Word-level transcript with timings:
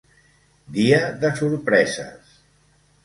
Dia 0.77 1.01
de 1.25 1.31
sorpreses! 1.41 2.33